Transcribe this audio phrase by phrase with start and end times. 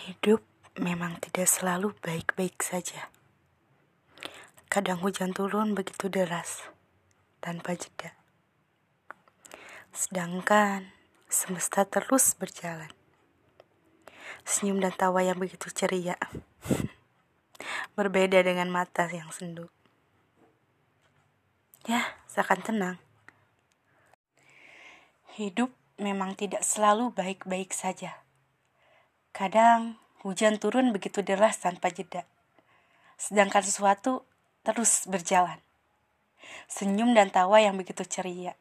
[0.00, 0.40] Hidup
[0.80, 3.12] memang tidak selalu baik-baik saja.
[4.72, 6.64] Kadang hujan turun begitu deras,
[7.44, 8.16] tanpa jeda.
[9.92, 10.88] Sedangkan
[11.28, 12.88] semesta terus berjalan.
[14.48, 16.16] Senyum dan tawa yang begitu ceria.
[17.98, 19.68] Berbeda dengan mata yang sendu.
[21.84, 22.96] Ya, seakan tenang.
[25.36, 25.68] Hidup
[26.00, 28.24] memang tidak selalu baik-baik saja.
[29.30, 32.26] Kadang hujan turun begitu deras tanpa jeda.
[33.16, 34.26] Sedangkan sesuatu
[34.66, 35.62] terus berjalan.
[36.66, 38.58] Senyum dan tawa yang begitu ceria.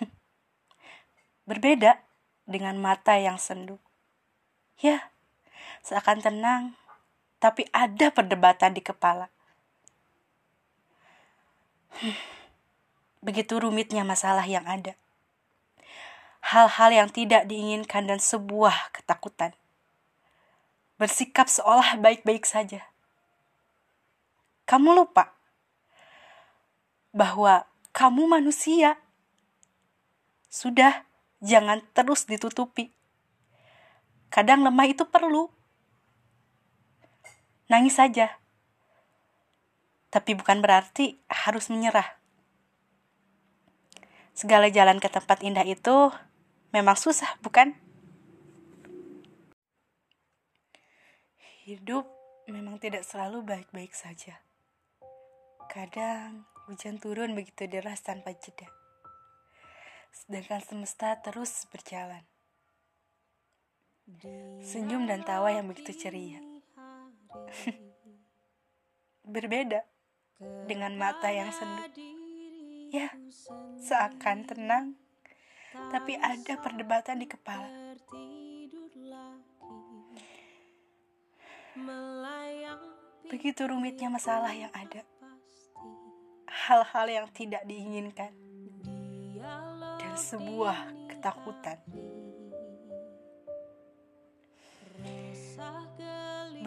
[1.48, 1.98] Berbeda
[2.44, 3.80] dengan mata yang sendu.
[4.80, 5.12] Ya,
[5.86, 6.62] seakan tenang,
[7.40, 9.32] tapi ada perdebatan di kepala.
[13.26, 14.96] Begitu rumitnya masalah yang ada.
[16.40, 19.52] Hal-hal yang tidak diinginkan dan sebuah ketakutan
[21.00, 22.84] bersikap seolah baik-baik saja.
[24.68, 25.32] Kamu lupa
[27.16, 27.64] bahwa
[27.96, 29.00] kamu manusia.
[30.52, 31.08] Sudah,
[31.40, 32.92] jangan terus ditutupi.
[34.28, 35.48] Kadang lemah itu perlu.
[37.72, 38.36] Nangis saja.
[40.12, 42.18] Tapi bukan berarti harus menyerah.
[44.36, 46.12] Segala jalan ke tempat indah itu
[46.74, 47.74] memang susah, bukan?
[51.70, 52.02] Hidup
[52.50, 54.42] memang tidak selalu baik-baik saja.
[55.70, 58.66] Kadang hujan turun begitu deras tanpa jeda.
[60.10, 62.26] Sedangkan semesta terus berjalan.
[64.66, 66.42] Senyum dan tawa yang begitu ceria.
[69.22, 69.86] Berbeda
[70.66, 71.86] dengan mata yang sendu.
[72.90, 73.14] Ya,
[73.78, 74.98] seakan tenang,
[75.94, 77.70] tapi ada perdebatan di kepala.
[83.30, 85.06] Begitu rumitnya masalah yang ada.
[86.50, 88.34] Hal-hal yang tidak diinginkan.
[90.02, 91.78] Dan sebuah ketakutan.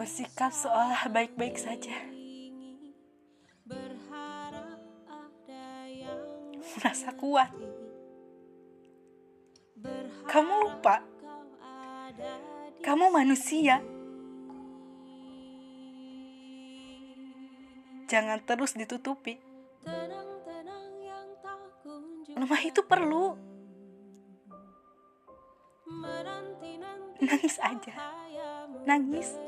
[0.00, 1.92] Bersikap seolah baik-baik saja.
[6.80, 7.52] Merasa kuat.
[10.32, 11.04] Kamu lupa.
[12.80, 13.93] Kamu manusia.
[18.08, 19.38] Jangan terus ditutupi.
[22.34, 23.38] Lemah itu perlu.
[27.22, 27.94] Nangis aja.
[28.84, 29.38] Nangis.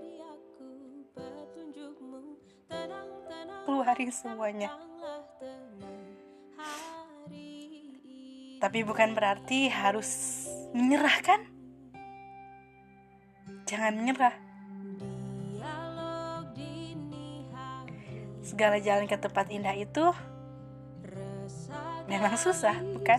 [3.67, 4.71] Keluarin semuanya.
[8.57, 10.09] Tapi bukan berarti harus
[10.73, 11.19] menyerah
[13.67, 14.46] Jangan menyerah.
[18.47, 20.15] Segala jalan ke tempat indah itu
[22.07, 23.19] memang susah, bukan?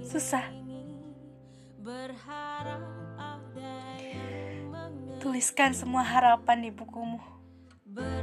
[0.00, 0.48] Susah.
[5.20, 7.20] Tuliskan semua harapan di bukumu,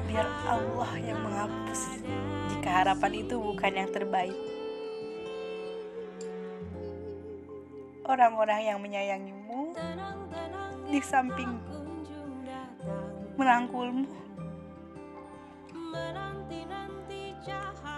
[0.09, 2.01] biar Allah yang menghapus
[2.49, 4.33] jika harapan itu bukan yang terbaik.
[8.03, 9.77] Orang-orang yang menyayangimu
[10.89, 11.61] di sampingmu,
[13.37, 14.23] merangkulmu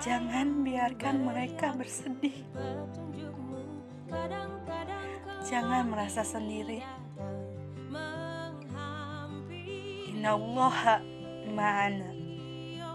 [0.05, 2.45] Jangan biarkan mereka bersedih.
[5.45, 6.85] Jangan merasa sendiri.
[10.13, 11.01] Inna Allah
[11.49, 12.09] ma'ana.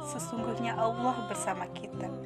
[0.07, 2.20] Sesungguhnya Allah bersama kita.